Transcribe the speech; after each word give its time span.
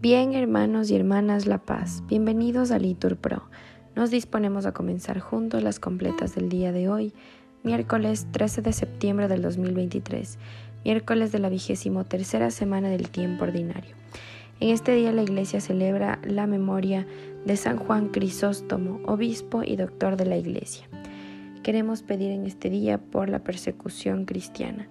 Bien, 0.00 0.32
hermanos 0.32 0.92
y 0.92 0.94
hermanas 0.94 1.46
La 1.46 1.58
Paz, 1.58 2.04
bienvenidos 2.06 2.70
a 2.70 2.78
Litur 2.78 3.16
Pro. 3.16 3.42
Nos 3.96 4.12
disponemos 4.12 4.64
a 4.64 4.70
comenzar 4.70 5.18
juntos 5.18 5.60
las 5.64 5.80
completas 5.80 6.36
del 6.36 6.48
día 6.48 6.70
de 6.70 6.88
hoy, 6.88 7.12
miércoles 7.64 8.28
13 8.30 8.62
de 8.62 8.72
septiembre 8.72 9.26
del 9.26 9.42
2023, 9.42 10.38
miércoles 10.84 11.32
de 11.32 11.40
la 11.40 11.48
vigésimo 11.48 12.04
tercera 12.04 12.52
semana 12.52 12.90
del 12.90 13.10
tiempo 13.10 13.42
ordinario. 13.42 13.96
En 14.60 14.68
este 14.68 14.94
día 14.94 15.10
la 15.10 15.22
Iglesia 15.22 15.60
celebra 15.60 16.20
la 16.22 16.46
memoria 16.46 17.04
de 17.44 17.56
San 17.56 17.76
Juan 17.76 18.10
Crisóstomo, 18.10 19.00
obispo 19.04 19.64
y 19.64 19.74
doctor 19.74 20.16
de 20.16 20.26
la 20.26 20.36
Iglesia. 20.36 20.88
Queremos 21.64 22.02
pedir 22.02 22.30
en 22.30 22.46
este 22.46 22.70
día 22.70 22.98
por 22.98 23.28
la 23.28 23.40
persecución 23.40 24.26
cristiana 24.26 24.86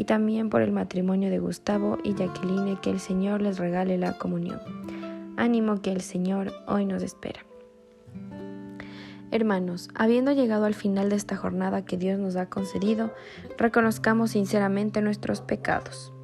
y 0.00 0.04
también 0.04 0.48
por 0.48 0.62
el 0.62 0.72
matrimonio 0.72 1.28
de 1.28 1.40
Gustavo 1.40 1.98
y 2.02 2.14
Jacqueline, 2.14 2.78
que 2.78 2.88
el 2.88 3.00
Señor 3.00 3.42
les 3.42 3.58
regale 3.58 3.98
la 3.98 4.16
comunión. 4.16 4.58
Ánimo 5.36 5.82
que 5.82 5.92
el 5.92 6.00
Señor 6.00 6.54
hoy 6.66 6.86
nos 6.86 7.02
espera. 7.02 7.40
Hermanos, 9.30 9.90
habiendo 9.94 10.32
llegado 10.32 10.64
al 10.64 10.72
final 10.72 11.10
de 11.10 11.16
esta 11.16 11.36
jornada 11.36 11.84
que 11.84 11.98
Dios 11.98 12.18
nos 12.18 12.36
ha 12.36 12.46
concedido, 12.46 13.12
reconozcamos 13.58 14.30
sinceramente 14.30 15.02
nuestros 15.02 15.42
pecados. 15.42 16.14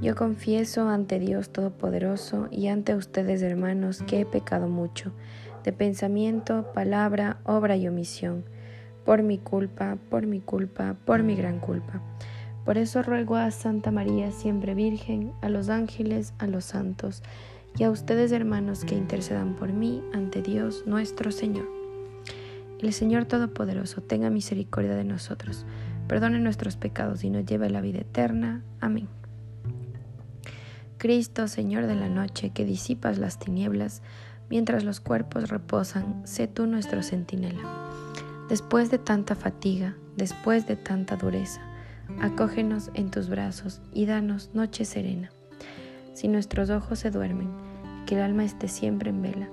Yo 0.00 0.14
confieso 0.14 0.88
ante 0.88 1.18
Dios 1.18 1.50
Todopoderoso 1.50 2.46
y 2.52 2.68
ante 2.68 2.94
ustedes, 2.94 3.42
hermanos, 3.42 4.04
que 4.06 4.20
he 4.20 4.26
pecado 4.26 4.68
mucho, 4.68 5.10
de 5.64 5.72
pensamiento, 5.72 6.70
palabra, 6.72 7.38
obra 7.42 7.74
y 7.74 7.88
omisión, 7.88 8.44
por 9.04 9.24
mi 9.24 9.38
culpa, 9.38 9.98
por 10.08 10.28
mi 10.28 10.38
culpa, 10.38 10.94
por 11.04 11.24
mi 11.24 11.34
gran 11.34 11.58
culpa. 11.58 12.00
Por 12.66 12.78
eso 12.78 13.00
ruego 13.00 13.36
a 13.36 13.52
Santa 13.52 13.92
María, 13.92 14.32
siempre 14.32 14.74
Virgen, 14.74 15.32
a 15.40 15.48
los 15.48 15.68
ángeles, 15.68 16.34
a 16.38 16.48
los 16.48 16.64
santos, 16.64 17.22
y 17.78 17.84
a 17.84 17.90
ustedes 17.90 18.32
hermanos 18.32 18.84
que 18.84 18.96
intercedan 18.96 19.54
por 19.54 19.72
mí 19.72 20.02
ante 20.12 20.42
Dios 20.42 20.82
nuestro 20.84 21.30
Señor. 21.30 21.68
El 22.80 22.92
Señor 22.92 23.26
Todopoderoso 23.26 24.00
tenga 24.02 24.30
misericordia 24.30 24.96
de 24.96 25.04
nosotros, 25.04 25.64
perdone 26.08 26.40
nuestros 26.40 26.76
pecados 26.76 27.22
y 27.22 27.30
nos 27.30 27.46
lleve 27.46 27.66
a 27.66 27.70
la 27.70 27.80
vida 27.80 28.00
eterna. 28.00 28.64
Amén. 28.80 29.08
Cristo, 30.98 31.46
Señor 31.46 31.86
de 31.86 31.94
la 31.94 32.08
noche, 32.08 32.50
que 32.50 32.64
disipas 32.64 33.18
las 33.18 33.38
tinieblas, 33.38 34.02
mientras 34.50 34.82
los 34.82 34.98
cuerpos 34.98 35.50
reposan, 35.50 36.26
sé 36.26 36.48
tú 36.48 36.66
nuestro 36.66 37.04
centinela. 37.04 37.92
Después 38.48 38.90
de 38.90 38.98
tanta 38.98 39.36
fatiga, 39.36 39.94
después 40.16 40.66
de 40.66 40.74
tanta 40.74 41.14
dureza, 41.14 41.60
acógenos 42.20 42.90
en 42.94 43.10
tus 43.10 43.28
brazos 43.28 43.80
y 43.92 44.06
danos 44.06 44.50
noche 44.54 44.84
serena. 44.84 45.30
Si 46.14 46.28
nuestros 46.28 46.70
ojos 46.70 46.98
se 46.98 47.10
duermen, 47.10 47.50
que 48.06 48.14
el 48.14 48.22
alma 48.22 48.44
esté 48.44 48.68
siempre 48.68 49.10
en 49.10 49.22
vela, 49.22 49.48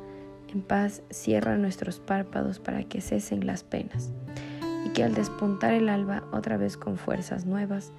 en 0.53 0.61
paz 0.61 1.01
cierra 1.09 1.57
nuestros 1.57 1.99
párpados 1.99 2.59
para 2.59 2.83
que 2.83 3.01
cesen 3.01 3.45
las 3.45 3.63
penas, 3.63 4.11
y 4.85 4.89
que 4.89 5.03
al 5.03 5.13
despuntar 5.13 5.73
el 5.73 5.89
alba 5.89 6.23
otra 6.31 6.57
vez 6.57 6.77
con 6.77 6.97
fuerzas 6.97 7.45
nuevas, 7.45 7.91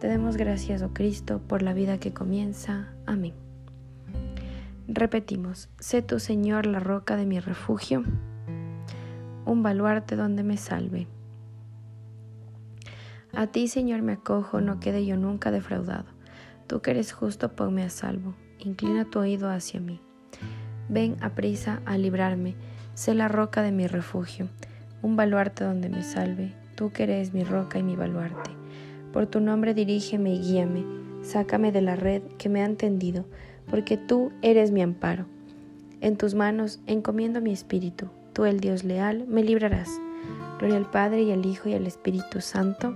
te 0.00 0.08
demos 0.08 0.36
gracias, 0.36 0.82
oh 0.82 0.92
Cristo, 0.92 1.40
por 1.46 1.62
la 1.62 1.74
vida 1.74 1.98
que 1.98 2.12
comienza. 2.12 2.88
Amén. 3.06 3.34
Repetimos, 4.88 5.68
sé 5.78 6.02
tu 6.02 6.18
Señor 6.18 6.66
la 6.66 6.80
roca 6.80 7.16
de 7.16 7.26
mi 7.26 7.38
refugio, 7.38 8.02
un 9.44 9.62
baluarte 9.62 10.16
donde 10.16 10.42
me 10.42 10.56
salve. 10.56 11.06
A 13.32 13.46
ti, 13.46 13.68
Señor, 13.68 14.02
me 14.02 14.12
acojo, 14.12 14.60
no 14.60 14.80
quede 14.80 15.06
yo 15.06 15.16
nunca 15.16 15.50
defraudado. 15.50 16.06
Tú 16.66 16.80
que 16.80 16.90
eres 16.90 17.12
justo, 17.12 17.52
ponme 17.52 17.84
a 17.84 17.90
salvo. 17.90 18.34
Inclina 18.58 19.04
tu 19.04 19.20
oído 19.20 19.48
hacia 19.50 19.80
mí. 19.80 20.00
Ven 20.88 21.16
a 21.20 21.30
prisa 21.30 21.80
a 21.86 21.96
librarme. 21.96 22.56
Sé 22.94 23.14
la 23.14 23.28
roca 23.28 23.62
de 23.62 23.70
mi 23.70 23.86
refugio, 23.86 24.48
un 25.00 25.16
baluarte 25.16 25.64
donde 25.64 25.88
me 25.88 26.02
salve. 26.02 26.52
Tú 26.74 26.90
que 26.90 27.04
eres 27.04 27.32
mi 27.32 27.44
roca 27.44 27.78
y 27.78 27.82
mi 27.82 27.94
baluarte. 27.94 28.50
Por 29.12 29.26
tu 29.26 29.40
nombre 29.40 29.74
dirígeme 29.74 30.34
y 30.34 30.40
guíame. 30.40 30.84
Sácame 31.22 31.70
de 31.70 31.82
la 31.82 31.96
red 31.96 32.22
que 32.38 32.48
me 32.48 32.62
han 32.62 32.76
tendido, 32.76 33.26
porque 33.70 33.96
tú 33.96 34.32
eres 34.42 34.72
mi 34.72 34.82
amparo. 34.82 35.26
En 36.00 36.16
tus 36.16 36.34
manos 36.34 36.80
encomiendo 36.86 37.40
mi 37.40 37.52
espíritu. 37.52 38.08
Tú, 38.32 38.44
el 38.44 38.58
Dios 38.60 38.84
leal, 38.84 39.26
me 39.28 39.44
librarás. 39.44 39.90
Gloria 40.58 40.76
al 40.76 40.90
Padre 40.90 41.22
y 41.22 41.32
al 41.32 41.44
Hijo 41.46 41.68
y 41.68 41.74
al 41.74 41.86
Espíritu 41.86 42.40
Santo 42.40 42.94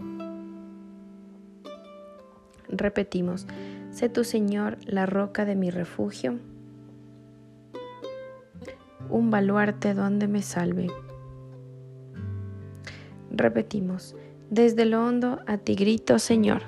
Repetimos, 2.77 3.47
sé 3.93 4.09
tu 4.09 4.25
Señor 4.25 4.79
la 4.85 5.07
roca 5.07 5.45
de 5.45 5.55
mi 5.55 5.71
refugio, 5.71 6.41
un 9.09 9.31
baluarte 9.31 9.95
donde 9.95 10.27
me 10.27 10.43
salve. 10.43 10.89
Repetimos, 13.31 14.17
desde 14.51 14.87
lo 14.87 15.07
hondo 15.07 15.41
a 15.47 15.59
ti 15.59 15.77
grito, 15.77 16.19
Señor. 16.19 16.63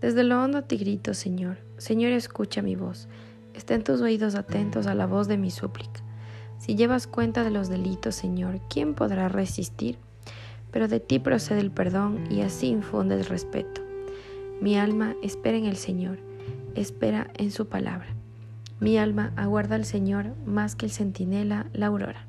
Desde 0.00 0.24
lo 0.24 0.42
hondo 0.42 0.58
a 0.58 0.62
ti 0.62 0.76
grito, 0.76 1.14
Señor. 1.14 1.58
Señor, 1.76 2.12
escucha 2.12 2.62
mi 2.62 2.74
voz. 2.74 3.08
Estén 3.54 3.84
tus 3.84 4.00
oídos 4.00 4.34
atentos 4.34 4.88
a 4.88 4.94
la 4.94 5.06
voz 5.06 5.28
de 5.28 5.38
mi 5.38 5.50
súplica. 5.50 6.00
Si 6.58 6.74
llevas 6.74 7.06
cuenta 7.06 7.44
de 7.44 7.50
los 7.50 7.68
delitos, 7.68 8.16
Señor, 8.16 8.60
¿quién 8.68 8.94
podrá 8.94 9.28
resistir? 9.28 9.98
Pero 10.70 10.88
de 10.88 11.00
ti 11.00 11.18
procede 11.18 11.60
el 11.60 11.70
perdón 11.70 12.24
y 12.30 12.42
así 12.42 12.68
infundes 12.68 13.28
respeto. 13.28 13.82
Mi 14.60 14.76
alma 14.76 15.14
espera 15.22 15.56
en 15.56 15.66
el 15.66 15.76
Señor, 15.76 16.18
espera 16.74 17.30
en 17.36 17.50
su 17.50 17.68
palabra. 17.68 18.08
Mi 18.80 18.98
alma 18.98 19.32
aguarda 19.36 19.74
al 19.74 19.84
Señor 19.84 20.34
más 20.46 20.76
que 20.76 20.86
el 20.86 20.92
centinela 20.92 21.66
la 21.72 21.86
aurora. 21.86 22.26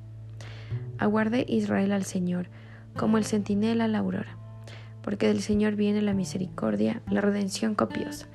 Aguarde 0.98 1.46
Israel 1.48 1.92
al 1.92 2.04
Señor, 2.04 2.48
como 2.96 3.18
el 3.18 3.26
centinela 3.26 3.88
la 3.88 4.00
aurora, 4.00 4.38
porque 5.02 5.28
del 5.28 5.42
Señor 5.42 5.76
viene 5.76 6.02
la 6.02 6.14
misericordia, 6.14 7.02
la 7.10 7.22
redención 7.22 7.76
copiosa, 7.76 8.28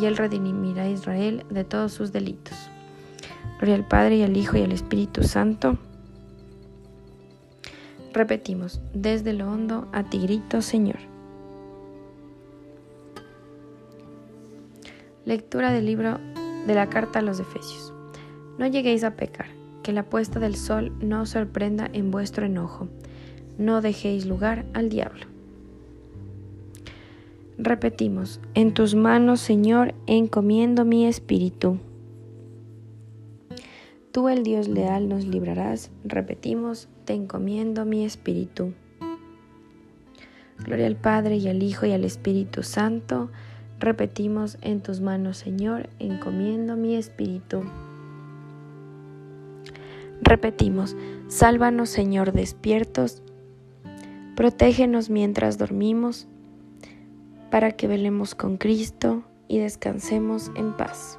y 0.00 0.04
Él 0.04 0.16
redimirá 0.16 0.84
a 0.84 0.90
Israel 0.90 1.44
de 1.50 1.64
todos 1.64 1.92
sus 1.92 2.12
delitos. 2.12 2.54
Gloria 3.58 3.74
al 3.74 3.86
Padre 3.86 4.16
y 4.16 4.22
al 4.22 4.36
Hijo 4.36 4.56
y 4.56 4.62
al 4.62 4.72
Espíritu 4.72 5.22
Santo, 5.22 5.78
Repetimos, 8.14 8.80
desde 8.92 9.32
lo 9.32 9.50
hondo 9.50 9.88
a 9.92 10.04
ti 10.04 10.20
grito, 10.20 10.62
Señor. 10.62 11.00
Lectura 15.24 15.72
del 15.72 15.86
libro 15.86 16.20
de 16.64 16.74
la 16.76 16.88
carta 16.88 17.18
a 17.18 17.22
los 17.22 17.40
Efesios. 17.40 17.92
No 18.56 18.68
lleguéis 18.68 19.02
a 19.02 19.16
pecar, 19.16 19.46
que 19.82 19.92
la 19.92 20.04
puesta 20.04 20.38
del 20.38 20.54
sol 20.54 20.92
no 21.00 21.22
os 21.22 21.30
sorprenda 21.30 21.90
en 21.92 22.12
vuestro 22.12 22.46
enojo. 22.46 22.86
No 23.58 23.80
dejéis 23.80 24.26
lugar 24.26 24.64
al 24.74 24.90
diablo. 24.90 25.26
Repetimos, 27.58 28.40
en 28.54 28.74
tus 28.74 28.94
manos, 28.94 29.40
Señor, 29.40 29.92
encomiendo 30.06 30.84
mi 30.84 31.04
espíritu. 31.04 31.78
Tú, 34.12 34.28
el 34.28 34.44
Dios 34.44 34.68
leal, 34.68 35.08
nos 35.08 35.26
librarás. 35.26 35.90
Repetimos, 36.04 36.88
te 37.04 37.12
encomiendo 37.12 37.84
mi 37.84 38.04
espíritu. 38.04 38.72
Gloria 40.58 40.86
al 40.86 40.96
Padre 40.96 41.36
y 41.36 41.48
al 41.48 41.62
Hijo 41.62 41.86
y 41.86 41.92
al 41.92 42.04
Espíritu 42.04 42.62
Santo. 42.62 43.30
Repetimos, 43.80 44.56
en 44.62 44.80
tus 44.80 45.00
manos, 45.00 45.36
Señor, 45.36 45.90
encomiendo 45.98 46.76
mi 46.76 46.94
espíritu. 46.94 47.64
Repetimos, 50.22 50.96
sálvanos, 51.28 51.90
Señor, 51.90 52.32
despiertos. 52.32 53.22
Protégenos 54.36 55.10
mientras 55.10 55.58
dormimos, 55.58 56.28
para 57.50 57.72
que 57.72 57.86
velemos 57.86 58.34
con 58.34 58.56
Cristo 58.56 59.22
y 59.48 59.58
descansemos 59.58 60.50
en 60.56 60.76
paz. 60.76 61.18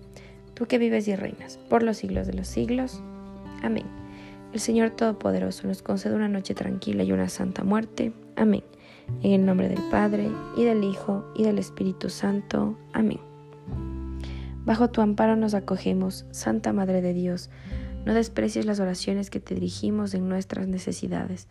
Tú 0.61 0.67
que 0.67 0.77
vives 0.77 1.07
y 1.07 1.15
reinas 1.15 1.57
por 1.71 1.81
los 1.81 1.97
siglos 1.97 2.27
de 2.27 2.33
los 2.33 2.47
siglos. 2.47 3.01
Amén. 3.63 3.85
El 4.53 4.59
Señor 4.59 4.91
Todopoderoso 4.91 5.65
nos 5.67 5.81
concede 5.81 6.13
una 6.13 6.27
noche 6.27 6.53
tranquila 6.53 7.01
y 7.01 7.11
una 7.11 7.29
santa 7.29 7.63
muerte. 7.63 8.13
Amén. 8.35 8.63
En 9.23 9.31
el 9.31 9.43
nombre 9.43 9.69
del 9.69 9.81
Padre, 9.89 10.29
y 10.55 10.63
del 10.63 10.83
Hijo, 10.83 11.25
y 11.35 11.45
del 11.45 11.57
Espíritu 11.57 12.11
Santo. 12.11 12.77
Amén. 12.93 13.19
Bajo 14.63 14.91
tu 14.91 15.01
amparo 15.01 15.35
nos 15.35 15.55
acogemos, 15.55 16.27
Santa 16.29 16.73
Madre 16.73 17.01
de 17.01 17.15
Dios. 17.15 17.49
No 18.05 18.13
desprecies 18.13 18.67
las 18.67 18.79
oraciones 18.79 19.31
que 19.31 19.39
te 19.39 19.55
dirigimos 19.55 20.13
en 20.13 20.29
nuestras 20.29 20.67
necesidades. 20.67 21.47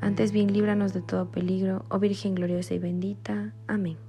Antes 0.00 0.32
bien 0.32 0.52
líbranos 0.52 0.92
de 0.92 1.02
todo 1.02 1.30
peligro, 1.30 1.84
oh 1.90 2.00
Virgen 2.00 2.34
gloriosa 2.34 2.74
y 2.74 2.80
bendita. 2.80 3.54
Amén. 3.68 4.07